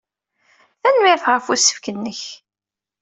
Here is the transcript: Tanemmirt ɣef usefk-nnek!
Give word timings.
Tanemmirt 0.81 1.25
ɣef 1.31 1.45
usefk-nnek! 1.53 2.21